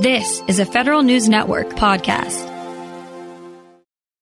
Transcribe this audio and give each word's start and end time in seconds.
This 0.00 0.42
is 0.46 0.58
a 0.58 0.66
Federal 0.66 1.02
News 1.02 1.26
Network 1.26 1.68
podcast. 1.70 2.44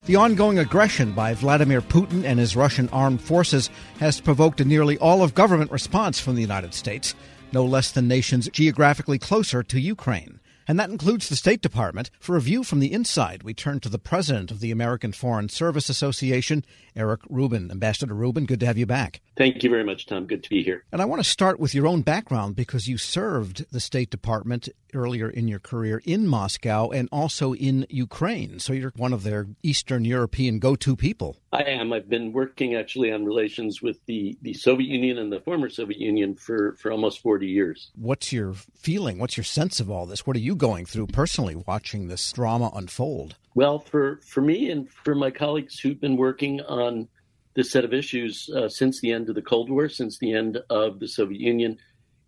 The 0.04 0.14
ongoing 0.14 0.60
aggression 0.60 1.10
by 1.10 1.34
Vladimir 1.34 1.82
Putin 1.82 2.22
and 2.22 2.38
his 2.38 2.54
Russian 2.54 2.88
armed 2.90 3.20
forces 3.20 3.70
has 3.98 4.20
provoked 4.20 4.60
a 4.60 4.64
nearly 4.64 4.96
all 4.98 5.20
of 5.20 5.34
government 5.34 5.72
response 5.72 6.20
from 6.20 6.36
the 6.36 6.42
United 6.42 6.74
States, 6.74 7.16
no 7.50 7.64
less 7.64 7.90
than 7.90 8.06
nations 8.06 8.48
geographically 8.52 9.18
closer 9.18 9.64
to 9.64 9.80
Ukraine. 9.80 10.38
And 10.68 10.78
that 10.78 10.90
includes 10.90 11.28
the 11.28 11.36
State 11.36 11.60
Department. 11.60 12.08
For 12.20 12.36
a 12.36 12.40
view 12.40 12.62
from 12.62 12.78
the 12.78 12.92
inside, 12.92 13.42
we 13.42 13.52
turn 13.52 13.80
to 13.80 13.88
the 13.88 13.98
president 13.98 14.52
of 14.52 14.60
the 14.60 14.70
American 14.70 15.12
Foreign 15.12 15.48
Service 15.48 15.88
Association, 15.88 16.64
Eric 16.94 17.20
Rubin. 17.28 17.70
Ambassador 17.70 18.14
Rubin, 18.14 18.46
good 18.46 18.60
to 18.60 18.66
have 18.66 18.78
you 18.78 18.86
back. 18.86 19.20
Thank 19.36 19.64
you 19.64 19.70
very 19.70 19.84
much, 19.84 20.06
Tom. 20.06 20.26
Good 20.26 20.44
to 20.44 20.50
be 20.50 20.62
here. 20.62 20.84
And 20.92 21.02
I 21.02 21.06
want 21.06 21.22
to 21.22 21.28
start 21.28 21.58
with 21.58 21.74
your 21.74 21.86
own 21.86 22.02
background 22.02 22.54
because 22.54 22.86
you 22.86 22.98
served 22.98 23.66
the 23.72 23.80
State 23.80 24.10
Department 24.10 24.68
earlier 24.94 25.28
in 25.28 25.48
your 25.48 25.58
career 25.58 26.00
in 26.04 26.28
Moscow 26.28 26.90
and 26.90 27.08
also 27.10 27.52
in 27.52 27.84
Ukraine. 27.88 28.60
So 28.60 28.72
you're 28.72 28.92
one 28.96 29.12
of 29.12 29.24
their 29.24 29.48
Eastern 29.62 30.04
European 30.04 30.60
go 30.60 30.76
to 30.76 30.94
people. 30.94 31.36
I 31.52 31.62
am. 31.62 31.92
I've 31.92 32.08
been 32.08 32.32
working 32.32 32.76
actually 32.76 33.12
on 33.12 33.24
relations 33.24 33.82
with 33.82 33.98
the, 34.06 34.38
the 34.42 34.54
Soviet 34.54 34.88
Union 34.88 35.18
and 35.18 35.32
the 35.32 35.40
former 35.40 35.68
Soviet 35.68 36.00
Union 36.00 36.36
for, 36.36 36.76
for 36.76 36.92
almost 36.92 37.20
40 37.20 37.46
years. 37.48 37.90
What's 37.96 38.32
your 38.32 38.54
feeling? 38.76 39.18
What's 39.18 39.36
your 39.36 39.44
sense 39.44 39.80
of 39.80 39.90
all 39.90 40.06
this? 40.06 40.26
What 40.26 40.36
are 40.36 40.40
you 40.40 40.54
going 40.54 40.86
through 40.86 41.08
personally 41.08 41.56
watching 41.56 42.06
this 42.06 42.32
drama 42.32 42.70
unfold? 42.74 43.34
Well, 43.56 43.80
for, 43.80 44.20
for 44.24 44.40
me 44.40 44.70
and 44.70 44.88
for 44.88 45.14
my 45.14 45.30
colleagues 45.30 45.78
who've 45.78 46.00
been 46.00 46.16
working 46.16 46.60
on 46.62 47.08
this 47.54 47.70
set 47.70 47.84
of 47.84 47.94
issues 47.94 48.50
uh, 48.50 48.68
since 48.68 49.00
the 49.00 49.12
end 49.12 49.28
of 49.28 49.34
the 49.34 49.42
Cold 49.42 49.70
War, 49.70 49.88
since 49.88 50.18
the 50.18 50.32
end 50.32 50.58
of 50.70 51.00
the 51.00 51.08
Soviet 51.08 51.40
Union, 51.40 51.78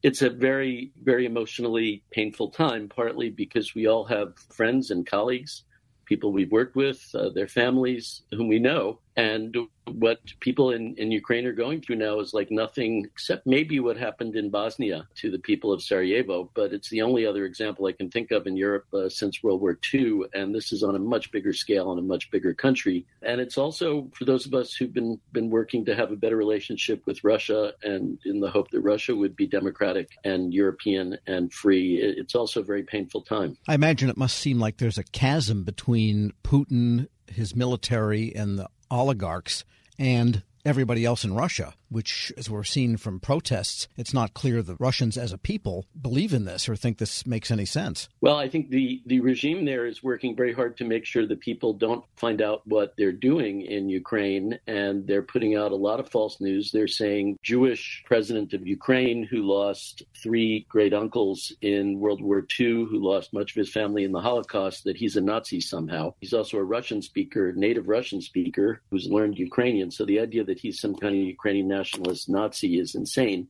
it's 0.03 0.23
a 0.23 0.31
very, 0.31 0.93
very 1.03 1.27
emotionally 1.27 2.05
painful 2.11 2.51
time, 2.51 2.89
partly 2.89 3.31
because 3.31 3.75
we 3.75 3.87
all 3.87 4.05
have 4.05 4.39
friends 4.53 4.91
and 4.91 5.07
colleagues, 5.07 5.65
people 6.05 6.33
we've 6.33 6.53
worked 6.53 6.77
with, 6.77 7.05
uh, 7.15 7.31
their 7.31 7.49
families 7.49 8.23
whom 8.31 8.49
we 8.49 8.59
know, 8.59 9.01
and 9.17 9.57
what 9.93 10.19
people 10.41 10.73
in, 10.73 10.95
in 10.97 11.11
Ukraine 11.11 11.47
are 11.47 11.53
going 11.53 11.81
through 11.81 11.97
now 11.97 12.21
is 12.21 12.35
like 12.35 12.51
nothing 12.51 13.07
except 13.07 13.47
maybe 13.47 13.81
what 13.81 13.97
happened 13.97 14.37
in 14.37 14.51
Bosnia 14.51 15.09
to 15.17 15.31
the 15.31 15.39
people 15.39 15.73
of 15.73 15.83
Sarajevo. 15.83 16.51
But 16.55 16.73
it's 16.73 16.91
the 16.91 17.03
only 17.03 17.25
other 17.25 17.45
example 17.45 17.87
I 17.87 17.93
can 17.93 18.11
think 18.11 18.31
of 18.31 18.47
in 18.47 18.57
Europe 18.57 18.87
uh, 18.93 19.09
since 19.09 19.43
World 19.43 19.61
War 19.61 19.79
II. 19.95 20.23
And 20.35 20.55
this 20.55 20.73
is 20.73 20.83
on 20.83 20.97
a 20.97 20.99
much 20.99 21.31
bigger 21.31 21.53
scale 21.53 21.93
in 21.93 21.99
a 21.99 22.03
much 22.03 22.31
bigger 22.31 22.53
country. 22.53 23.07
And 23.23 23.41
it's 23.41 23.57
also 23.57 24.11
for 24.13 24.25
those 24.25 24.45
of 24.45 24.55
us 24.55 24.75
who've 24.75 24.93
been, 24.93 25.19
been 25.33 25.51
working 25.51 25.85
to 25.87 25.95
have 25.95 26.11
a 26.11 26.17
better 26.17 26.37
relationship 26.37 27.07
with 27.07 27.25
Russia 27.25 27.73
and 27.83 28.19
in 28.25 28.41
the 28.41 28.51
hope 28.51 28.71
that 28.73 28.81
Russia 28.81 29.15
would 29.15 29.37
be 29.37 29.47
democratic 29.47 30.11
and 30.25 30.53
European 30.53 31.17
and 31.27 31.53
free. 31.53 31.97
It's 31.97 32.35
also 32.35 32.61
a 32.61 32.65
very 32.65 32.83
painful 32.83 33.23
time. 33.23 33.57
I 33.69 33.75
imagine 33.75 34.11
it 34.11 34.17
must 34.17 34.37
seem 34.37 34.59
like 34.59 34.77
there's 34.77 34.99
a 34.99 35.05
chasm 35.05 35.65
between 35.65 36.33
Putin, 36.43 37.09
his 37.29 37.55
military, 37.55 38.35
and 38.35 38.59
the 38.59 38.69
oligarchs 38.91 39.65
and 39.99 40.43
everybody 40.65 41.05
else 41.05 41.25
in 41.25 41.35
Russia 41.35 41.75
which, 41.89 42.33
as 42.37 42.51
we're 42.51 42.65
seeing 42.65 42.97
from 42.97 43.21
protests, 43.21 43.89
it's 43.97 44.15
not 44.15 44.35
clear 44.35 44.63
the 44.63 44.77
Russians 44.79 45.17
as 45.17 45.33
a 45.33 45.39
people 45.39 45.87
believe 46.01 46.33
in 46.33 46.45
this 46.45 46.69
or 46.69 46.77
think 46.77 46.99
this 46.99 47.27
makes 47.27 47.51
any 47.51 47.65
sense. 47.65 48.09
Well, 48.21 48.37
I 48.37 48.49
think 48.49 48.71
the, 48.71 49.03
the 49.07 49.21
regime 49.21 49.65
there 49.65 49.87
is 49.87 50.03
working 50.03 50.37
very 50.37 50.53
hard 50.53 50.77
to 50.79 50.85
make 50.85 51.05
sure 51.05 51.27
that 51.27 51.41
people 51.41 51.73
don't 51.73 52.05
find 52.17 52.43
out 52.43 52.63
what 52.67 52.95
they're 52.97 53.13
doing 53.13 53.63
in 53.63 53.89
Ukraine, 53.89 54.59
and 54.67 55.07
they're 55.07 55.23
putting 55.23 55.57
out 55.57 55.73
a 55.73 55.77
lot 55.77 56.01
of 56.01 56.11
false 56.11 56.41
news. 56.41 56.71
They're 56.71 56.89
saying 56.89 57.39
Jewish 57.43 58.03
president 58.07 58.53
of 58.53 58.67
Ukraine 58.67 59.23
who 59.25 59.43
lost 59.43 60.03
three 60.23 60.67
great 60.69 60.93
uncles 60.93 61.53
in 61.61 62.01
World 62.01 62.23
War 62.23 62.45
II, 62.59 62.87
who 62.87 62.99
lost 62.99 63.33
much 63.33 63.53
of 63.53 63.57
his 63.57 63.73
family 63.73 64.05
in 64.05 64.13
the 64.13 64.21
Holocaust, 64.21 64.85
that 64.85 64.97
he's 64.97 65.17
a 65.17 65.21
Nazi 65.21 65.61
somehow. 65.61 66.15
He's 66.21 66.35
also 66.35 66.59
a 66.59 66.65
Russian 66.65 67.03
speaker, 67.03 67.53
native 67.53 67.89
Russian 67.89 68.21
speaker, 68.21 68.83
who's 68.91 69.07
learned 69.07 69.39
Ukrainian. 69.39 69.91
So 69.91 70.05
the 70.05 70.21
idea 70.21 70.45
that 70.45 70.59
he's 70.59 70.81
some 70.81 70.95
kind 70.95 71.15
of 71.15 71.21
Ukrainian 71.21 71.69
nationalist 71.77 72.29
Nazi 72.29 72.79
is 72.79 72.95
insane. 72.95 73.49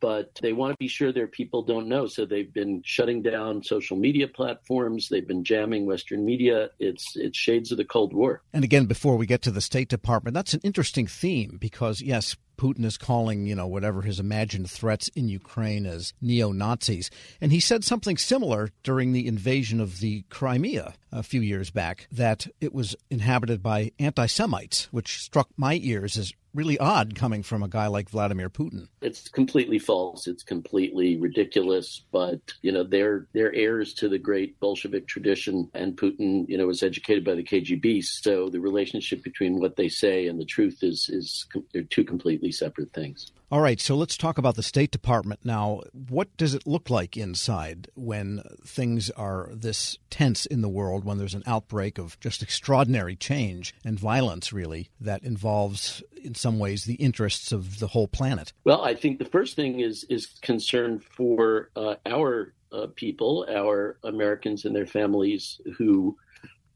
But 0.00 0.38
they 0.40 0.52
want 0.52 0.72
to 0.72 0.76
be 0.78 0.86
sure 0.86 1.10
their 1.10 1.26
people 1.26 1.62
don't 1.62 1.88
know. 1.88 2.06
So 2.06 2.24
they've 2.24 2.52
been 2.52 2.82
shutting 2.84 3.20
down 3.20 3.64
social 3.64 3.96
media 3.96 4.28
platforms. 4.28 5.08
They've 5.08 5.26
been 5.26 5.42
jamming 5.42 5.86
Western 5.86 6.24
media. 6.24 6.70
It's 6.78 7.16
it's 7.16 7.36
shades 7.36 7.72
of 7.72 7.78
the 7.78 7.84
Cold 7.84 8.12
War. 8.12 8.42
And 8.52 8.62
again, 8.62 8.86
before 8.86 9.16
we 9.16 9.26
get 9.26 9.42
to 9.42 9.50
the 9.50 9.60
State 9.60 9.88
Department, 9.88 10.34
that's 10.34 10.54
an 10.54 10.60
interesting 10.62 11.08
theme 11.08 11.58
because 11.60 12.00
yes, 12.00 12.36
Putin 12.58 12.84
is 12.84 12.98
calling, 12.98 13.46
you 13.46 13.54
know, 13.54 13.66
whatever 13.66 14.02
his 14.02 14.20
imagined 14.20 14.70
threats 14.70 15.08
in 15.08 15.28
Ukraine 15.28 15.86
as 15.86 16.12
neo 16.20 16.52
Nazis. 16.52 17.10
And 17.40 17.52
he 17.52 17.60
said 17.60 17.84
something 17.84 18.18
similar 18.18 18.70
during 18.82 19.12
the 19.12 19.26
invasion 19.26 19.80
of 19.80 20.00
the 20.00 20.24
Crimea 20.28 20.94
a 21.10 21.22
few 21.22 21.40
years 21.40 21.70
back 21.70 22.08
that 22.12 22.46
it 22.60 22.74
was 22.74 22.94
inhabited 23.10 23.62
by 23.62 23.92
anti 23.98 24.26
Semites, 24.26 24.88
which 24.92 25.22
struck 25.22 25.48
my 25.56 25.78
ears 25.82 26.18
as 26.18 26.32
really 26.54 26.78
odd 26.78 27.14
coming 27.14 27.42
from 27.42 27.62
a 27.62 27.68
guy 27.68 27.86
like 27.86 28.08
Vladimir 28.08 28.48
Putin. 28.48 28.88
It's 29.00 29.28
completely 29.28 29.78
false. 29.78 30.26
It's 30.26 30.42
completely 30.42 31.16
ridiculous. 31.16 32.02
But 32.12 32.40
you 32.62 32.72
know, 32.72 32.84
they're 32.84 33.26
they're 33.32 33.54
heirs 33.54 33.94
to 33.94 34.08
the 34.08 34.18
great 34.18 34.58
Bolshevik 34.60 35.06
tradition, 35.06 35.70
and 35.74 35.96
Putin, 35.96 36.48
you 36.48 36.58
know, 36.58 36.66
was 36.66 36.82
educated 36.82 37.24
by 37.24 37.34
the 37.34 37.44
KGB. 37.44 38.02
So 38.04 38.48
the 38.48 38.60
relationship 38.60 39.22
between 39.22 39.60
what 39.60 39.76
they 39.76 39.88
say 39.88 40.26
and 40.26 40.40
the 40.40 40.44
truth 40.44 40.78
is 40.82 41.08
is 41.08 41.46
they're 41.72 41.82
two 41.82 42.04
completely 42.04 42.52
separate 42.52 42.92
things. 42.92 43.32
All 43.50 43.62
right, 43.62 43.80
so 43.80 43.96
let's 43.96 44.18
talk 44.18 44.36
about 44.36 44.56
the 44.56 44.62
State 44.62 44.90
Department 44.90 45.40
now. 45.42 45.80
What 46.10 46.36
does 46.36 46.52
it 46.52 46.66
look 46.66 46.90
like 46.90 47.16
inside 47.16 47.88
when 47.94 48.42
things 48.62 49.08
are 49.08 49.48
this 49.54 49.96
tense 50.10 50.44
in 50.44 50.60
the 50.60 50.68
world, 50.68 51.02
when 51.02 51.16
there's 51.16 51.32
an 51.32 51.44
outbreak 51.46 51.96
of 51.96 52.20
just 52.20 52.42
extraordinary 52.42 53.16
change 53.16 53.74
and 53.86 53.98
violence, 53.98 54.52
really, 54.52 54.90
that 55.00 55.22
involves, 55.22 56.02
in 56.22 56.34
some 56.34 56.58
ways, 56.58 56.84
the 56.84 56.96
interests 56.96 57.50
of 57.50 57.78
the 57.78 57.86
whole 57.86 58.06
planet? 58.06 58.52
Well, 58.64 58.82
I 58.82 58.94
think 58.94 59.18
the 59.18 59.24
first 59.24 59.56
thing 59.56 59.80
is 59.80 60.04
is 60.10 60.26
concern 60.42 60.98
for 60.98 61.70
uh, 61.74 61.94
our 62.04 62.52
uh, 62.70 62.88
people, 62.96 63.46
our 63.50 63.96
Americans 64.04 64.66
and 64.66 64.76
their 64.76 64.86
families 64.86 65.58
who 65.78 66.18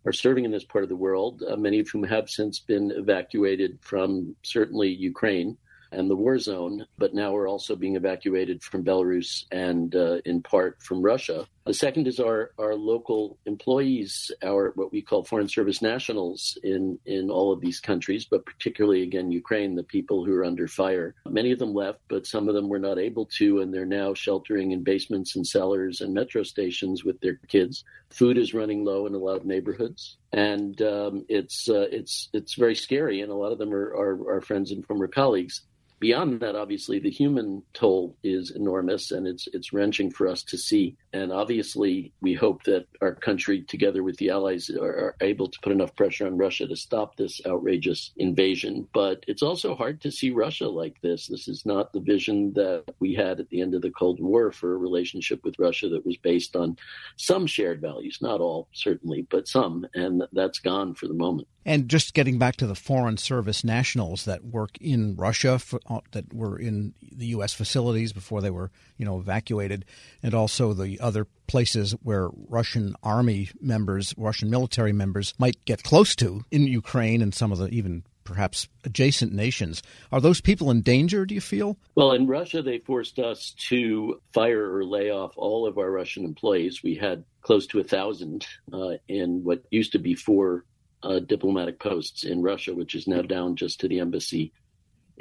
are 0.06 0.12
serving 0.12 0.47
in 0.47 0.50
this 0.50 0.65
part 0.65 0.84
of 0.84 0.88
the 0.88 0.97
world, 0.97 1.43
uh, 1.47 1.55
many 1.55 1.81
of 1.81 1.88
whom 1.91 2.03
have 2.03 2.31
since 2.31 2.61
been 2.61 2.93
evacuated 2.93 3.78
from 3.82 4.34
certainly 4.43 4.88
Ukraine 4.88 5.59
and 5.93 6.11
the 6.11 6.17
war 6.17 6.39
zone, 6.39 6.87
but 6.99 7.15
now 7.15 7.33
we're 7.33 7.49
also 7.49 7.77
being 7.77 7.97
evacuated 7.97 8.63
from 8.63 8.85
Belarus 8.85 9.45
and 9.51 9.95
uh, 9.95 10.19
in 10.25 10.43
part 10.43 10.83
from 10.83 11.03
Russia. 11.03 11.47
The 11.65 11.75
second 11.75 12.09
is 12.09 12.19
our, 12.19 12.51
our 12.59 12.75
local 12.75 13.39
employees, 13.47 14.33
our 14.43 14.73
what 14.75 14.91
we 14.91 15.01
call 15.01 15.23
foreign 15.23 15.49
service 15.49 15.81
nationals 15.81 16.59
in, 16.65 16.99
in 17.07 17.31
all 17.31 17.53
of 17.53 17.61
these 17.61 17.79
countries, 17.79 18.25
but 18.25 18.45
particularly 18.45 19.03
again 19.03 19.31
Ukraine, 19.31 19.77
the 19.77 19.85
people 19.85 20.25
who 20.25 20.35
are 20.35 20.45
under 20.45 20.67
fire. 20.67 21.15
Many 21.25 21.53
of 21.53 21.61
them 21.61 21.73
left, 21.73 22.01
but 22.09 22.27
some 22.27 22.49
of 22.49 22.55
them 22.55 22.69
were 22.69 22.81
not 22.81 22.99
able 22.99 23.27
to, 23.39 23.61
and 23.61 23.73
they're 23.73 23.87
now 23.87 24.13
sheltering 24.13 24.73
in 24.73 24.83
basements 24.83 25.37
and 25.37 25.47
cellars 25.47 26.01
and 26.01 26.13
metro 26.13 26.43
stations 26.43 27.05
with 27.05 27.21
their 27.21 27.39
kids. 27.47 27.85
Food 28.11 28.39
is 28.39 28.55
running 28.55 28.85
low 28.85 29.07
in 29.07 29.15
a 29.15 29.19
lot 29.19 29.37
of 29.37 29.47
neighborhoods, 29.47 30.19
and 30.33 30.83
um, 30.83 31.25
it's 31.29 31.69
uh, 31.69 31.87
it's 31.93 32.29
it's 32.33 32.55
very 32.55 32.75
scary. 32.75 33.21
And 33.21 33.31
a 33.31 33.37
lot 33.37 33.53
of 33.53 33.59
them 33.59 33.73
are, 33.73 33.95
are, 33.95 34.37
are 34.37 34.41
friends 34.41 34.73
and 34.73 34.85
former 34.85 35.07
colleagues 35.07 35.63
beyond 36.03 36.41
that, 36.41 36.57
obviously, 36.57 36.99
the 36.99 37.11
human 37.11 37.63
toll 37.75 38.17
is 38.25 38.51
enormous 38.51 39.13
and 39.13 39.25
it's 39.25 39.47
it's 39.53 39.73
wrenching 39.73 40.11
for 40.11 40.27
us 40.27 40.43
to 40.43 40.59
see. 40.59 40.97
And 41.13 41.31
obviously, 41.31 42.13
we 42.21 42.35
hope 42.35 42.65
that 42.65 42.87
our 43.01 43.15
country, 43.15 43.63
together 43.63 44.03
with 44.03 44.17
the 44.17 44.31
allies, 44.31 44.69
are, 44.69 44.85
are, 44.85 45.17
able 45.21 45.49
to 45.49 45.61
put 45.62 45.71
enough 45.71 45.95
pressure 45.95 46.27
on 46.27 46.37
Russia 46.37 46.67
to 46.67 46.75
stop 46.75 47.17
this 47.17 47.41
outrageous 47.47 48.11
invasion. 48.17 48.89
But 48.93 49.23
it's 49.29 49.43
also 49.43 49.77
hard 49.77 50.01
to 50.01 50.11
see 50.11 50.31
Russia 50.31 50.69
like 50.69 51.01
this. 51.03 51.29
This 51.29 51.47
is 51.47 51.65
not 51.65 51.93
the 51.93 52.01
vision 52.01 52.53
that 52.55 52.83
we 52.99 53.15
had 53.15 53.39
at 53.39 53.49
the 53.51 53.61
end 53.61 53.75
of 53.75 53.83
the 53.83 53.91
Cold 53.91 54.19
War 54.21 54.51
for 54.51 54.75
a 54.75 54.79
relationship 54.79 55.45
with 55.45 55.61
Russia 55.61 55.89
that 55.91 56.05
was 56.05 56.17
based 56.17 56.57
on 56.57 56.77
some 57.17 57.47
shared 57.47 57.81
values, 57.81 58.19
not 58.21 58.41
all, 58.41 58.67
certainly, 58.73 59.25
but 59.31 59.47
some. 59.47 59.87
And 59.94 60.25
that's 60.32 60.59
gone 60.59 60.94
for 60.94 61.06
the 61.06 61.15
moment. 61.15 61.47
And 61.65 61.88
just 61.88 62.15
getting 62.15 62.38
back 62.38 62.56
to 62.56 62.67
the 62.67 62.75
Foreign 62.75 63.17
Service 63.17 63.62
nationals 63.62 64.25
that 64.25 64.44
work 64.44 64.76
in 64.81 65.15
Russia, 65.15 65.61
for, 65.61 65.79
that 66.12 66.33
were 66.33 66.59
in 66.59 66.94
the 67.00 67.27
U.S. 67.27 67.53
facilities 67.53 68.12
before 68.12 68.41
they 68.41 68.50
were, 68.50 68.71
you 68.97 69.05
know, 69.05 69.19
evacuated, 69.19 69.85
and 70.23 70.35
also 70.35 70.73
the 70.73 71.00
other 71.00 71.27
places 71.47 71.93
where 72.03 72.29
Russian 72.49 72.94
army 73.03 73.50
members, 73.61 74.15
Russian 74.17 74.50
military 74.50 74.93
members 74.93 75.35
might 75.39 75.65
get 75.65 75.83
close 75.83 76.17
to 76.17 76.44
in 76.50 76.67
Ukraine 76.67 77.23
and 77.23 77.35
some 77.35 77.53
of 77.53 77.59
the 77.59 77.69
even 77.69 78.05
perhaps 78.25 78.69
adjacent 78.85 79.33
nations. 79.33 79.83
Are 80.11 80.21
those 80.21 80.41
people 80.41 80.71
in 80.71 80.83
danger, 80.83 81.27
do 81.27 81.35
you 81.35 81.41
feel? 81.41 81.77
Well, 81.95 82.12
in 82.12 82.27
Russia, 82.27 82.62
they 82.62 82.79
forced 82.79 83.19
us 83.19 83.55
to 83.69 84.21
fire 84.33 84.75
or 84.75 84.85
lay 84.85 85.11
off 85.11 85.33
all 85.37 85.67
of 85.67 85.79
our 85.79 85.91
Russian 85.91 86.25
employees. 86.25 86.83
We 86.83 86.95
had 86.95 87.25
close 87.43 87.67
to 87.69 87.81
a 87.81 87.85
thousand 87.85 88.47
uh, 88.73 88.93
in 89.09 89.43
what 89.45 89.65
used 89.71 89.93
to 89.93 89.99
be 89.99 90.15
four 90.15 90.65
uh, 91.03 91.19
diplomatic 91.21 91.81
posts 91.81 92.25
in 92.25 92.43
Russia, 92.43 92.75
which 92.75 92.95
is 92.95 93.09
now 93.09 93.23
down 93.23 93.56
just 93.56 93.81
to 93.81 93.88
the 93.88 94.00
embassy 94.00 94.53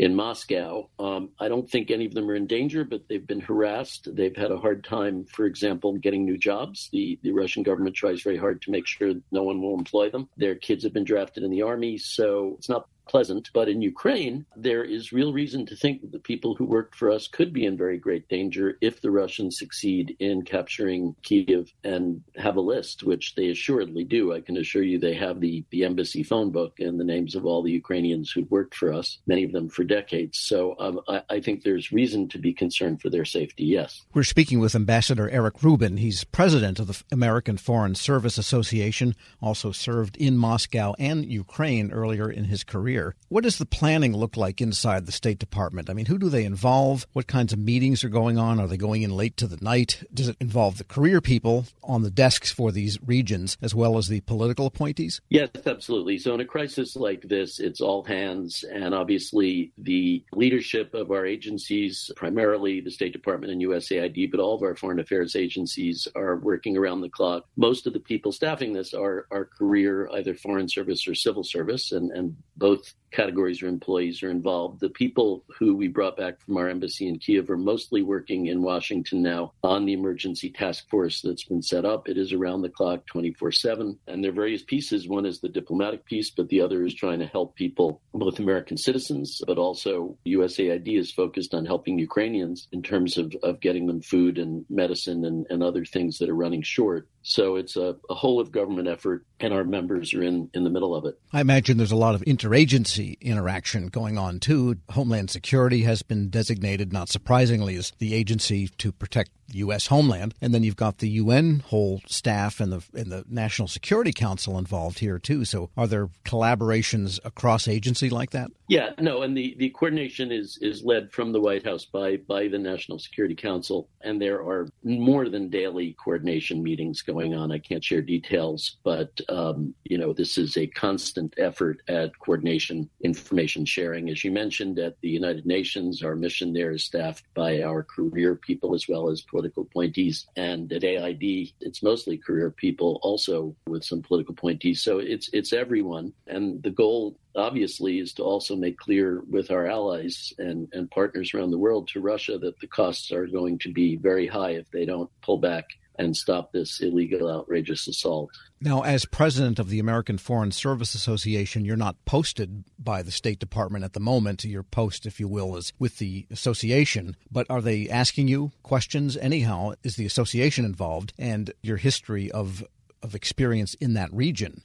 in 0.01 0.15
Moscow. 0.15 0.89
Um, 0.97 1.29
I 1.39 1.47
don't 1.47 1.69
think 1.69 1.91
any 1.91 2.07
of 2.07 2.15
them 2.15 2.27
are 2.27 2.33
in 2.33 2.47
danger, 2.47 2.83
but 2.83 3.07
they've 3.07 3.25
been 3.25 3.39
harassed. 3.39 4.07
They've 4.11 4.35
had 4.35 4.49
a 4.49 4.57
hard 4.57 4.83
time, 4.83 5.25
for 5.25 5.45
example, 5.45 5.95
getting 5.95 6.25
new 6.25 6.39
jobs. 6.39 6.89
The, 6.91 7.19
the 7.21 7.31
Russian 7.31 7.61
government 7.61 7.95
tries 7.95 8.23
very 8.23 8.35
hard 8.35 8.63
to 8.63 8.71
make 8.71 8.87
sure 8.87 9.13
no 9.31 9.43
one 9.43 9.61
will 9.61 9.77
employ 9.77 10.09
them. 10.09 10.27
Their 10.37 10.55
kids 10.55 10.83
have 10.85 10.93
been 10.93 11.03
drafted 11.03 11.43
in 11.43 11.51
the 11.51 11.61
army, 11.61 11.99
so 11.99 12.55
it's 12.57 12.67
not 12.67 12.87
pleasant. 13.07 13.49
But 13.53 13.69
in 13.69 13.81
Ukraine, 13.81 14.45
there 14.55 14.83
is 14.83 15.11
real 15.11 15.33
reason 15.33 15.65
to 15.67 15.75
think 15.75 16.01
that 16.01 16.11
the 16.11 16.19
people 16.19 16.55
who 16.55 16.65
worked 16.65 16.95
for 16.95 17.11
us 17.11 17.27
could 17.27 17.53
be 17.53 17.65
in 17.65 17.77
very 17.77 17.97
great 17.97 18.27
danger 18.29 18.77
if 18.81 19.01
the 19.01 19.11
Russians 19.11 19.57
succeed 19.57 20.15
in 20.19 20.43
capturing 20.43 21.15
Kiev 21.23 21.73
and 21.83 22.21
have 22.37 22.55
a 22.57 22.61
list, 22.61 23.03
which 23.03 23.35
they 23.35 23.49
assuredly 23.49 24.03
do. 24.03 24.33
I 24.33 24.41
can 24.41 24.57
assure 24.57 24.83
you 24.83 24.99
they 24.99 25.13
have 25.15 25.39
the, 25.39 25.63
the 25.71 25.83
embassy 25.83 26.23
phone 26.23 26.51
book 26.51 26.79
and 26.79 26.99
the 26.99 27.03
names 27.03 27.35
of 27.35 27.45
all 27.45 27.61
the 27.63 27.71
Ukrainians 27.71 28.31
who 28.31 28.45
worked 28.49 28.75
for 28.75 28.93
us, 28.93 29.19
many 29.27 29.43
of 29.43 29.51
them 29.51 29.69
for 29.69 29.83
decades. 29.83 30.37
So 30.39 30.75
um, 30.79 30.99
I, 31.07 31.21
I 31.29 31.39
think 31.41 31.63
there's 31.63 31.91
reason 31.91 32.27
to 32.29 32.37
be 32.37 32.53
concerned 32.53 33.01
for 33.01 33.09
their 33.09 33.25
safety, 33.25 33.65
yes. 33.65 34.01
We're 34.13 34.23
speaking 34.23 34.59
with 34.59 34.75
Ambassador 34.75 35.29
Eric 35.29 35.63
Rubin. 35.63 35.97
He's 35.97 36.23
president 36.23 36.79
of 36.79 36.87
the 36.87 37.01
American 37.11 37.57
Foreign 37.57 37.95
Service 37.95 38.37
Association, 38.37 39.15
also 39.41 39.71
served 39.71 40.17
in 40.17 40.37
Moscow 40.37 40.93
and 40.99 41.25
Ukraine 41.25 41.91
earlier 41.91 42.29
in 42.29 42.45
his 42.45 42.63
career. 42.63 42.90
What 43.29 43.43
does 43.43 43.57
the 43.57 43.65
planning 43.65 44.15
look 44.15 44.35
like 44.37 44.61
inside 44.61 45.05
the 45.05 45.11
State 45.11 45.39
Department? 45.39 45.89
I 45.89 45.93
mean, 45.93 46.07
who 46.07 46.17
do 46.17 46.29
they 46.29 46.43
involve? 46.43 47.07
What 47.13 47.27
kinds 47.27 47.53
of 47.53 47.59
meetings 47.59 48.03
are 48.03 48.09
going 48.09 48.37
on? 48.37 48.59
Are 48.59 48.67
they 48.67 48.77
going 48.77 49.01
in 49.01 49.11
late 49.11 49.37
to 49.37 49.47
the 49.47 49.63
night? 49.63 50.03
Does 50.13 50.27
it 50.27 50.37
involve 50.39 50.77
the 50.77 50.83
career 50.83 51.21
people 51.21 51.65
on 51.83 52.03
the 52.03 52.11
desks 52.11 52.51
for 52.51 52.71
these 52.71 52.99
regions 53.05 53.57
as 53.61 53.73
well 53.73 53.97
as 53.97 54.07
the 54.07 54.21
political 54.21 54.65
appointees? 54.65 55.21
Yes, 55.29 55.49
absolutely. 55.65 56.17
So, 56.17 56.33
in 56.33 56.41
a 56.41 56.45
crisis 56.45 56.95
like 56.95 57.21
this, 57.21 57.59
it's 57.59 57.81
all 57.81 58.03
hands, 58.03 58.63
and 58.63 58.93
obviously 58.93 59.71
the 59.77 60.23
leadership 60.33 60.93
of 60.93 61.11
our 61.11 61.25
agencies, 61.25 62.11
primarily 62.15 62.81
the 62.81 62.91
State 62.91 63.13
Department 63.13 63.51
and 63.51 63.61
USAID, 63.61 64.31
but 64.31 64.39
all 64.39 64.55
of 64.55 64.63
our 64.63 64.75
foreign 64.75 64.99
affairs 64.99 65.35
agencies 65.35 66.07
are 66.15 66.37
working 66.37 66.77
around 66.77 67.01
the 67.01 67.09
clock. 67.09 67.45
Most 67.55 67.87
of 67.87 67.93
the 67.93 67.99
people 67.99 68.31
staffing 68.31 68.73
this 68.73 68.93
are, 68.93 69.27
are 69.31 69.45
career, 69.45 70.09
either 70.13 70.35
foreign 70.35 70.67
service 70.67 71.07
or 71.07 71.15
civil 71.15 71.43
service, 71.43 71.91
and, 71.91 72.11
and 72.11 72.35
both 72.61 72.93
categories 73.11 73.61
or 73.61 73.67
employees 73.67 74.23
are 74.23 74.29
involved. 74.29 74.79
The 74.79 74.89
people 74.89 75.43
who 75.59 75.75
we 75.75 75.87
brought 75.87 76.17
back 76.17 76.41
from 76.41 76.57
our 76.57 76.69
embassy 76.69 77.07
in 77.07 77.19
Kiev 77.19 77.49
are 77.49 77.57
mostly 77.57 78.01
working 78.01 78.47
in 78.47 78.61
Washington 78.61 79.21
now 79.21 79.53
on 79.63 79.85
the 79.85 79.93
emergency 79.93 80.49
task 80.49 80.89
force 80.89 81.21
that's 81.21 81.45
been 81.45 81.61
set 81.61 81.85
up. 81.85 82.07
It 82.07 82.17
is 82.17 82.33
around 82.33 82.61
the 82.61 82.69
clock 82.69 83.05
24 83.07 83.51
7. 83.51 83.97
And 84.07 84.23
there 84.23 84.31
are 84.31 84.35
various 84.35 84.63
pieces. 84.63 85.07
One 85.07 85.25
is 85.25 85.39
the 85.39 85.49
diplomatic 85.49 86.05
piece, 86.05 86.29
but 86.29 86.49
the 86.49 86.61
other 86.61 86.83
is 86.85 86.93
trying 86.93 87.19
to 87.19 87.25
help 87.25 87.55
people, 87.55 88.01
both 88.13 88.39
American 88.39 88.77
citizens, 88.77 89.41
but 89.45 89.57
also 89.57 90.17
USAID 90.25 90.97
is 90.97 91.11
focused 91.11 91.53
on 91.53 91.65
helping 91.65 91.99
Ukrainians 91.99 92.67
in 92.71 92.81
terms 92.81 93.17
of, 93.17 93.33
of 93.43 93.59
getting 93.59 93.87
them 93.87 94.01
food 94.01 94.37
and 94.37 94.65
medicine 94.69 95.25
and, 95.25 95.45
and 95.49 95.63
other 95.63 95.85
things 95.85 96.17
that 96.17 96.29
are 96.29 96.35
running 96.35 96.61
short. 96.61 97.07
So 97.23 97.55
it's 97.55 97.75
a, 97.75 97.95
a 98.09 98.15
whole 98.15 98.39
of 98.39 98.51
government 98.51 98.87
effort, 98.87 99.25
and 99.39 99.53
our 99.53 99.63
members 99.63 100.13
are 100.13 100.23
in, 100.23 100.49
in 100.53 100.63
the 100.63 100.69
middle 100.69 100.95
of 100.95 101.05
it. 101.05 101.19
I 101.31 101.41
imagine 101.41 101.77
there's 101.77 101.91
a 101.91 101.95
lot 101.95 102.15
of 102.15 102.21
interagency 102.21 103.00
interaction 103.21 103.87
going 103.87 104.17
on 104.17 104.39
too. 104.39 104.77
Homeland 104.91 105.29
Security 105.29 105.83
has 105.83 106.01
been 106.01 106.29
designated, 106.29 106.91
not 106.91 107.09
surprisingly, 107.09 107.75
as 107.75 107.91
the 107.99 108.13
agency 108.13 108.67
to 108.77 108.91
protect 108.91 109.31
U.S. 109.53 109.87
homeland, 109.87 110.33
and 110.41 110.53
then 110.53 110.63
you've 110.63 110.75
got 110.75 110.99
the 110.99 111.09
UN 111.09 111.59
whole 111.67 112.01
staff 112.07 112.59
and 112.59 112.71
the 112.71 112.83
and 112.93 113.11
the 113.11 113.25
National 113.29 113.67
Security 113.67 114.13
Council 114.13 114.57
involved 114.57 114.99
here 114.99 115.19
too. 115.19 115.45
So, 115.45 115.69
are 115.77 115.87
there 115.87 116.09
collaborations 116.25 117.19
across 117.23 117.67
agency 117.67 118.09
like 118.09 118.31
that? 118.31 118.51
Yeah, 118.67 118.91
no, 118.99 119.21
and 119.21 119.35
the, 119.35 119.55
the 119.57 119.69
coordination 119.69 120.31
is 120.31 120.57
is 120.61 120.83
led 120.83 121.11
from 121.11 121.31
the 121.31 121.41
White 121.41 121.65
House 121.65 121.85
by 121.85 122.17
by 122.17 122.47
the 122.47 122.59
National 122.59 122.99
Security 122.99 123.35
Council, 123.35 123.89
and 124.01 124.21
there 124.21 124.39
are 124.41 124.69
more 124.83 125.27
than 125.29 125.49
daily 125.49 125.95
coordination 126.03 126.63
meetings 126.63 127.01
going 127.01 127.35
on. 127.35 127.51
I 127.51 127.59
can't 127.59 127.83
share 127.83 128.01
details, 128.01 128.77
but 128.83 129.19
um, 129.29 129.73
you 129.83 129.97
know 129.97 130.13
this 130.13 130.37
is 130.37 130.57
a 130.57 130.67
constant 130.67 131.33
effort 131.37 131.81
at 131.87 132.17
coordination, 132.19 132.89
information 133.03 133.65
sharing. 133.65 134.09
As 134.09 134.23
you 134.23 134.31
mentioned, 134.31 134.79
at 134.79 134.99
the 135.01 135.09
United 135.09 135.45
Nations, 135.45 136.03
our 136.03 136.15
mission 136.15 136.53
there 136.53 136.71
is 136.71 136.83
staffed 136.83 137.25
by 137.33 137.61
our 137.61 137.83
career 137.83 138.35
people 138.35 138.75
as 138.75 138.87
well 138.87 139.09
as 139.09 139.21
political 139.21 139.63
appointees. 139.63 140.27
And 140.35 140.71
at 140.71 140.83
AID, 140.83 141.53
it's 141.61 141.83
mostly 141.83 142.17
career 142.17 142.51
people, 142.51 142.99
also 143.01 143.55
with 143.67 143.83
some 143.83 144.01
political 144.01 144.33
appointees. 144.33 144.81
So 144.81 144.99
it's 144.99 145.29
it's 145.33 145.53
everyone. 145.53 146.13
And 146.27 146.61
the 146.63 146.69
goal 146.69 147.17
obviously 147.35 147.99
is 147.99 148.13
to 148.13 148.23
also 148.23 148.55
make 148.55 148.77
clear 148.77 149.23
with 149.29 149.51
our 149.51 149.67
allies 149.67 150.33
and, 150.37 150.67
and 150.73 150.91
partners 150.91 151.33
around 151.33 151.51
the 151.51 151.57
world 151.57 151.87
to 151.87 152.01
Russia 152.01 152.37
that 152.37 152.59
the 152.59 152.67
costs 152.67 153.11
are 153.11 153.25
going 153.25 153.57
to 153.59 153.71
be 153.71 153.95
very 153.95 154.27
high 154.27 154.51
if 154.51 154.69
they 154.71 154.85
don't 154.85 155.09
pull 155.21 155.37
back 155.37 155.65
and 156.05 156.15
stop 156.15 156.51
this 156.51 156.79
illegal, 156.81 157.29
outrageous 157.29 157.87
assault. 157.87 158.29
Now, 158.59 158.81
as 158.81 159.05
president 159.05 159.59
of 159.59 159.69
the 159.69 159.79
American 159.79 160.17
Foreign 160.17 160.51
Service 160.51 160.93
Association, 160.93 161.65
you're 161.65 161.75
not 161.75 162.03
posted 162.05 162.63
by 162.77 163.01
the 163.01 163.11
State 163.11 163.39
Department 163.39 163.83
at 163.83 163.93
the 163.93 163.99
moment. 163.99 164.43
Your 164.43 164.63
post, 164.63 165.05
if 165.05 165.19
you 165.19 165.27
will, 165.27 165.55
is 165.55 165.73
with 165.79 165.97
the 165.97 166.27
association. 166.29 167.15
But 167.31 167.49
are 167.49 167.61
they 167.61 167.89
asking 167.89 168.27
you 168.27 168.51
questions 168.63 169.17
anyhow? 169.17 169.73
Is 169.83 169.95
the 169.95 170.05
association 170.05 170.65
involved 170.65 171.13
and 171.17 171.53
your 171.61 171.77
history 171.77 172.31
of 172.31 172.63
of 173.03 173.15
experience 173.15 173.73
in 173.75 173.93
that 173.95 174.13
region? 174.13 174.61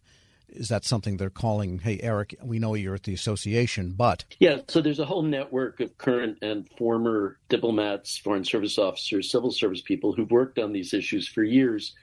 Is 0.56 0.68
that 0.68 0.84
something 0.84 1.16
they're 1.16 1.30
calling 1.30 1.78
hey 1.78 1.98
eric 2.02 2.34
we 2.42 2.58
know 2.58 2.74
you're 2.74 2.94
at 2.94 3.04
the 3.04 3.14
association 3.14 3.92
but 3.92 4.24
yeah 4.38 4.58
so 4.68 4.80
there's 4.80 4.98
a 4.98 5.04
whole 5.04 5.22
network 5.22 5.80
of 5.80 5.96
current 5.98 6.38
and 6.42 6.68
former 6.78 7.38
diplomats 7.48 8.18
foreign 8.18 8.44
service 8.44 8.78
officers 8.78 9.30
civil 9.30 9.50
service 9.50 9.82
people 9.82 10.12
who've 10.12 10.30
worked 10.30 10.58
on 10.58 10.72
these 10.72 10.92
issues 10.92 11.28
for 11.28 11.42
years 11.42 11.94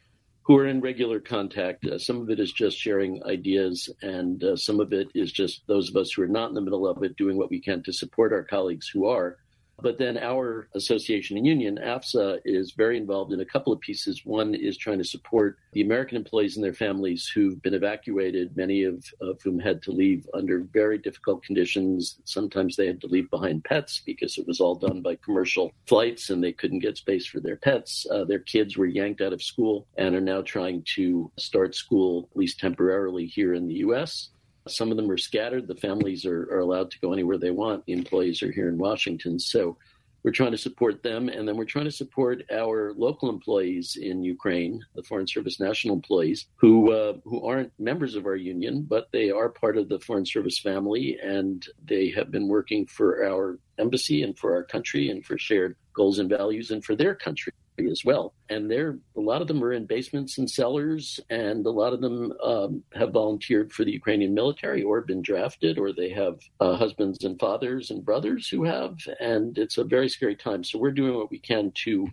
who 0.44 0.58
are 0.58 0.68
in 0.68 0.82
regular 0.82 1.20
contact. 1.20 1.86
Uh, 1.86 1.98
some 1.98 2.22
of 2.22 2.30
it 2.30 2.40
is 2.40 2.52
just 2.52 2.78
sharing 2.78 3.24
ideas 3.24 3.90
and 4.02 4.44
uh, 4.44 4.56
some 4.56 4.80
of 4.80 4.92
it 4.92 5.08
is 5.16 5.32
just 5.32 5.66
those 5.68 5.90
of 5.90 5.96
us 5.96 6.12
who 6.12 6.22
are 6.22 6.28
not 6.28 6.50
in 6.50 6.56
the 6.56 6.62
middle 6.62 6.88
of 6.88 7.02
it 7.02 7.16
doing 7.16 7.38
what 7.38 7.50
we 7.50 7.62
can 7.62 7.82
to 7.84 7.94
support 7.94 8.34
our 8.34 8.44
colleagues 8.44 8.88
who 8.88 9.08
are 9.08 9.38
but 9.82 9.98
then 9.98 10.18
our 10.18 10.68
association 10.76 11.38
and 11.38 11.46
union, 11.46 11.80
AFSA, 11.82 12.40
is 12.46 12.72
very 12.72 12.98
involved 12.98 13.34
in 13.34 13.42
a 13.42 13.46
couple 13.46 13.74
of 13.74 13.80
pieces. 13.80 14.22
One 14.26 14.56
is 14.56 14.78
trying 14.78 15.00
to 15.00 15.04
support 15.04 15.58
the 15.74 15.82
American 15.82 16.18
employees 16.18 16.56
and 16.56 16.64
their 16.64 16.74
families 16.74 17.28
who've 17.28 17.62
been 17.62 17.74
evacuated, 17.74 18.56
many 18.56 18.84
of, 18.84 19.04
of 19.22 19.42
whom 19.42 19.60
had 19.60 19.82
to 19.84 19.92
leave 19.92 20.28
under 20.34 20.62
very 20.72 20.98
difficult 20.98 21.44
conditions. 21.44 22.20
Sometimes 22.24 22.76
they 22.76 22.88
had 22.88 23.02
to 23.02 23.08
leave 23.08 23.30
behind 23.30 23.64
pets 23.64 24.02
because 24.06 24.38
it 24.38 24.48
was 24.48 24.60
all 24.60 24.76
done 24.76 25.02
by 25.02 25.16
commercial 25.16 25.72
flights 25.88 26.30
and 26.30 26.44
they 26.44 26.54
couldn't 26.54 26.80
get 26.80 26.98
space 26.98 27.26
for 27.26 27.40
their 27.40 27.58
pets. 27.58 28.06
Uh, 28.10 28.24
their 28.24 28.40
kids 28.40 28.78
were 28.78 28.86
yanked 28.86 29.22
out 29.22 29.34
of 29.34 29.42
school 29.42 29.88
and 29.98 30.16
are 30.16 30.22
now 30.22 30.42
trying 30.42 30.84
to 30.96 31.32
start 31.38 31.76
school, 31.76 32.30
at 32.32 32.38
least 32.38 32.60
temporarily, 32.60 33.26
here 33.26 33.54
in 33.54 33.68
the 33.68 33.76
U.S. 33.76 34.30
Some 34.68 34.92
of 34.92 34.98
them 34.98 35.12
are 35.12 35.18
scattered. 35.18 35.68
The 35.68 35.76
families 35.76 36.26
are, 36.26 36.44
are 36.52 36.60
allowed 36.60 36.92
to 36.92 37.00
go 37.00 37.14
anywhere 37.14 37.38
they 37.38 37.52
want. 37.52 37.86
The 37.86 37.94
employees 37.94 38.42
are 38.42 38.52
here 38.52 38.70
in 38.70 38.78
Washington. 38.78 39.40
So 39.40 39.78
we're 40.24 40.32
trying 40.32 40.52
to 40.52 40.58
support 40.58 41.04
them. 41.04 41.28
And 41.28 41.48
then 41.48 41.58
we're 41.58 41.66
trying 41.66 41.86
to 41.86 41.92
support 41.92 42.44
our 42.52 42.94
local 42.96 43.30
employees 43.30 43.98
in 44.02 44.24
Ukraine, 44.24 44.82
the 44.96 45.04
Foreign 45.04 45.28
Service 45.28 45.60
national 45.60 45.96
employees, 45.96 46.48
who, 46.56 46.92
uh, 46.94 47.14
who 47.26 47.46
aren't 47.46 47.78
members 47.78 48.16
of 48.16 48.26
our 48.26 48.38
union, 48.38 48.84
but 48.84 49.10
they 49.12 49.32
are 49.32 49.50
part 49.50 49.78
of 49.78 49.90
the 49.90 50.00
Foreign 50.00 50.26
Service 50.26 50.60
family. 50.60 51.18
And 51.22 51.66
they 51.84 52.10
have 52.12 52.32
been 52.32 52.48
working 52.48 52.86
for 52.86 53.26
our 53.26 53.60
embassy 53.78 54.24
and 54.24 54.38
for 54.38 54.54
our 54.56 54.64
country 54.64 55.10
and 55.10 55.26
for 55.26 55.38
shared 55.38 55.76
goals 55.94 56.20
and 56.20 56.30
values 56.30 56.72
and 56.72 56.84
for 56.84 56.96
their 56.96 57.16
country 57.16 57.54
as 57.80 58.04
well. 58.06 58.34
And 58.50 58.70
they're 58.70 58.98
a 59.18 59.22
lot 59.22 59.42
of 59.42 59.48
them 59.48 59.64
are 59.64 59.74
in 59.74 59.86
basements 59.86 60.38
and 60.38 60.50
cellars, 60.50 61.20
and 61.30 61.66
a 61.66 61.72
lot 61.72 61.94
of 61.94 62.02
them 62.02 62.34
um, 62.44 62.84
have 62.94 63.12
volunteered 63.12 63.72
for 63.72 63.84
the 63.84 63.92
Ukrainian 63.92 64.34
military 64.34 64.84
or 64.84 65.02
been 65.02 65.22
drafted, 65.22 65.78
or 65.78 65.92
they 65.92 66.10
have 66.10 66.40
uh, 66.60 66.76
husbands 66.76 67.24
and 67.24 67.40
fathers 67.40 67.92
and 67.92 68.06
brothers 68.06 68.48
who 68.48 68.64
have. 68.64 68.98
And 69.20 69.58
it's 69.58 69.78
a 69.78 69.84
very 69.84 70.10
scary 70.10 70.36
time. 70.36 70.64
So 70.64 70.80
we're 70.80 70.92
doing 70.92 71.16
what 71.16 71.32
we 71.32 71.40
can 71.40 71.72
to 71.86 72.08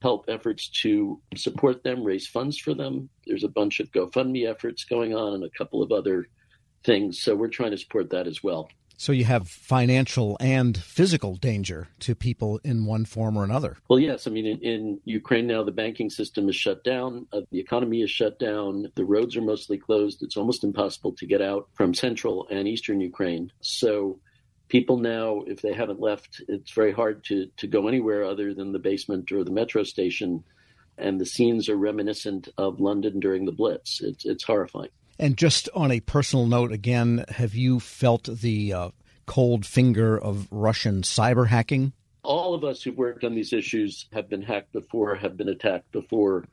help 0.00 0.24
efforts 0.28 0.68
to 0.68 1.20
support 1.36 1.84
them, 1.84 2.02
raise 2.02 2.26
funds 2.26 2.58
for 2.58 2.74
them. 2.74 3.08
There's 3.26 3.44
a 3.44 3.48
bunch 3.48 3.78
of 3.78 3.90
GoFundMe 3.92 4.50
efforts 4.50 4.84
going 4.84 5.14
on 5.14 5.34
and 5.34 5.44
a 5.44 5.50
couple 5.56 5.80
of 5.82 5.92
other 5.92 6.26
things. 6.84 7.22
So 7.22 7.36
we're 7.36 7.48
trying 7.48 7.70
to 7.70 7.78
support 7.78 8.10
that 8.10 8.26
as 8.26 8.42
well. 8.42 8.68
So 8.96 9.12
you 9.12 9.24
have 9.24 9.48
financial 9.48 10.36
and 10.40 10.76
physical 10.76 11.36
danger 11.36 11.88
to 12.00 12.14
people 12.14 12.60
in 12.62 12.84
one 12.84 13.04
form 13.04 13.36
or 13.36 13.44
another. 13.44 13.76
Well, 13.88 13.98
yes. 13.98 14.26
I 14.26 14.30
mean, 14.30 14.46
in, 14.46 14.58
in 14.60 15.00
Ukraine 15.04 15.46
now, 15.46 15.64
the 15.64 15.72
banking 15.72 16.10
system 16.10 16.48
is 16.48 16.56
shut 16.56 16.84
down. 16.84 17.26
Uh, 17.32 17.40
the 17.50 17.58
economy 17.58 18.02
is 18.02 18.10
shut 18.10 18.38
down. 18.38 18.86
The 18.94 19.04
roads 19.04 19.36
are 19.36 19.42
mostly 19.42 19.78
closed. 19.78 20.22
It's 20.22 20.36
almost 20.36 20.62
impossible 20.62 21.12
to 21.12 21.26
get 21.26 21.42
out 21.42 21.68
from 21.74 21.94
central 21.94 22.46
and 22.50 22.68
eastern 22.68 23.00
Ukraine. 23.00 23.50
So 23.60 24.20
people 24.68 24.98
now, 24.98 25.42
if 25.46 25.62
they 25.62 25.72
haven't 25.72 26.00
left, 26.00 26.40
it's 26.48 26.72
very 26.72 26.92
hard 26.92 27.24
to, 27.24 27.46
to 27.56 27.66
go 27.66 27.88
anywhere 27.88 28.24
other 28.24 28.54
than 28.54 28.72
the 28.72 28.78
basement 28.78 29.32
or 29.32 29.44
the 29.44 29.50
metro 29.50 29.82
station. 29.82 30.44
And 30.98 31.20
the 31.20 31.26
scenes 31.26 31.68
are 31.68 31.76
reminiscent 31.76 32.48
of 32.56 32.80
London 32.80 33.18
during 33.18 33.46
the 33.46 33.52
Blitz. 33.52 34.00
It's, 34.00 34.24
it's 34.24 34.44
horrifying. 34.44 34.90
And 35.22 35.36
just 35.36 35.68
on 35.72 35.92
a 35.92 36.00
personal 36.00 36.46
note, 36.46 36.72
again, 36.72 37.24
have 37.28 37.54
you 37.54 37.78
felt 37.78 38.24
the 38.24 38.72
uh, 38.72 38.88
cold 39.24 39.64
finger 39.64 40.18
of 40.20 40.48
Russian 40.50 41.02
cyber 41.02 41.46
hacking? 41.46 41.92
All 42.24 42.54
of 42.54 42.64
us 42.64 42.82
who've 42.82 42.98
worked 42.98 43.22
on 43.22 43.36
these 43.36 43.52
issues 43.52 44.06
have 44.12 44.28
been 44.28 44.42
hacked 44.42 44.72
before, 44.72 45.14
have 45.14 45.36
been 45.36 45.48
attacked 45.48 45.92
before. 45.92 46.44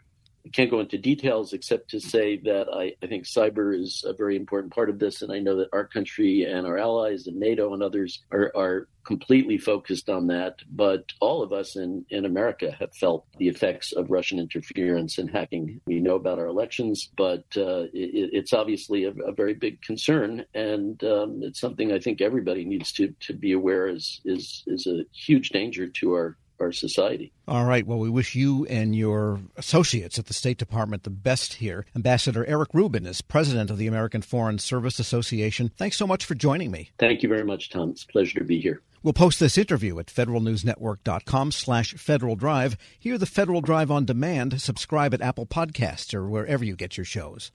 I 0.50 0.51
can't 0.51 0.72
go 0.72 0.79
into 0.79 0.98
details 0.98 1.53
except 1.53 1.91
to 1.91 2.00
say 2.00 2.38
that 2.38 2.65
I, 2.74 2.96
I, 3.03 3.08
think 3.08 3.25
cyber 3.25 3.79
is 3.79 4.03
a 4.03 4.13
very 4.13 4.36
important 4.36 4.74
part 4.74 4.89
of 4.89 4.98
this. 4.98 5.22
And 5.22 5.32
I 5.32 5.38
know 5.38 5.58
that 5.58 5.70
our 5.74 5.86
country 5.86 6.44
and 6.44 6.65
our 6.65 6.79
allies 6.79 7.27
and 7.27 7.38
NATO 7.38 7.72
and 7.75 7.84
others 7.84 8.24
are, 8.32 8.51
are 8.56 8.88
completely 9.06 9.60
focused 9.60 10.10
on 10.10 10.25
that. 10.27 10.56
But 10.72 11.06
all 11.20 11.44
of 11.44 11.53
us 11.53 11.75
in, 11.75 12.03
in 12.10 12.25
America 12.25 12.75
have 12.79 12.96
felt 12.96 13.27
the 13.38 13.48
effects 13.48 13.91
of 13.91 14.10
Russian 14.10 14.39
interference 14.39 15.20
and 15.20 15.29
hacking. 15.29 15.82
We 15.86 16.00
know 16.00 16.15
about 16.15 16.39
our 16.39 16.48
elections, 16.48 17.12
but 17.15 17.46
uh, 17.56 17.86
it, 17.94 18.32
it's 18.34 18.53
obviously 18.53 19.03
a, 19.03 19.12
a, 19.12 19.32
very 19.32 19.53
big 19.53 19.84
concern. 19.84 20.46
And 20.56 21.03
um, 21.03 21.41
it's 21.44 21.60
something 21.60 21.91
I 21.91 22.00
think 22.00 22.22
everybody 22.22 22.65
needs 22.65 22.91
to, 22.94 23.13
to 23.20 23.34
be 23.34 23.51
aware 23.51 23.88
is, 23.88 24.20
is, 24.25 24.63
is 24.65 24.88
a 24.88 25.06
huge 25.13 25.50
danger 25.50 25.86
to 25.88 26.13
our 26.13 26.38
our 26.62 26.72
society. 26.72 27.32
All 27.48 27.66
right. 27.66 27.86
Well, 27.86 28.00
we 28.00 28.10
wish 28.10 28.36
you 28.36 28.66
and 28.68 28.96
your 28.96 29.39
associates 29.58 30.20
at 30.20 30.28
the 30.28 30.34
State 30.34 30.58
Department 30.58 31.04
the 31.04 31.10
best 31.10 31.56
here. 31.56 31.86
Ambassador 31.96 32.46
Eric 32.46 32.70
Rubin 32.74 33.06
is 33.06 33.22
president 33.22 33.70
of 33.70 33.78
the 33.78 33.88
American 33.88 34.22
Foreign 34.22 34.60
Service 34.60 35.00
Association. 35.00 35.72
Thanks 35.78 35.98
so 35.98 36.08
much 36.08 36.25
for 36.25 36.36
joining 36.36 36.72
me. 36.72 36.92
Thank 36.98 37.24
you 37.24 37.30
very 37.30 37.44
much, 37.44 37.70
Tom. 37.70 37.92
It's 37.92 38.04
a 38.04 38.08
pleasure 38.08 38.39
to 38.39 38.46
be 38.46 38.60
here. 38.60 38.82
We'll 39.01 39.13
post 39.13 39.39
this 39.39 39.58
interview 39.58 39.98
at 40.00 40.08
federalnewsnetwork.com 40.08 41.51
slash 41.51 41.94
Federal 41.94 42.36
Drive. 42.36 42.75
Hear 43.00 43.18
the 43.18 43.25
Federal 43.25 43.62
Drive 43.62 43.89
on 43.89 44.04
demand. 44.04 44.62
Subscribe 44.62 45.13
at 45.13 45.22
Apple 45.22 45.46
Podcasts 45.46 46.13
or 46.13 46.28
wherever 46.28 46.66
you 46.66 46.75
get 46.75 46.98
your 46.98 47.06
shows. 47.06 47.51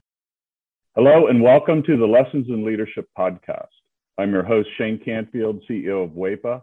Hello 0.94 1.26
and 1.26 1.42
welcome 1.42 1.82
to 1.82 1.96
the 1.96 2.06
Lessons 2.06 2.46
in 2.49 2.64
Leadership 2.64 3.08
podcast. 3.18 3.66
I'm 4.16 4.32
your 4.32 4.44
host, 4.44 4.68
Shane 4.78 4.99
Canfield, 5.04 5.61
CEO 5.68 6.04
of 6.04 6.11
WEPA 6.11 6.62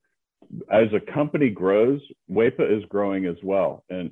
as 0.71 0.87
a 0.93 1.13
company 1.13 1.49
grows, 1.49 2.01
WEPA 2.29 2.77
is 2.77 2.83
growing 2.89 3.25
as 3.25 3.37
well. 3.43 3.83
And 3.89 4.11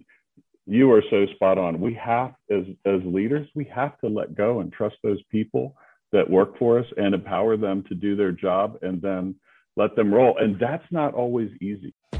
you 0.65 0.91
are 0.91 1.03
so 1.09 1.25
spot 1.35 1.57
on. 1.57 1.79
We 1.81 1.93
have, 1.95 2.33
as, 2.51 2.63
as 2.85 3.01
leaders, 3.03 3.47
we 3.55 3.65
have 3.65 3.99
to 3.99 4.07
let 4.07 4.35
go 4.35 4.59
and 4.59 4.71
trust 4.71 4.97
those 5.03 5.21
people 5.31 5.75
that 6.11 6.29
work 6.29 6.57
for 6.57 6.79
us 6.79 6.85
and 6.97 7.13
empower 7.13 7.57
them 7.57 7.83
to 7.89 7.95
do 7.95 8.15
their 8.15 8.31
job 8.31 8.77
and 8.81 9.01
then 9.01 9.35
let 9.75 9.95
them 9.95 10.13
roll. 10.13 10.37
And 10.39 10.59
that's 10.59 10.85
not 10.91 11.13
always 11.13 11.49
easy. 11.61 11.93